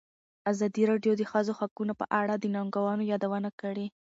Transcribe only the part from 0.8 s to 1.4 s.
راډیو د د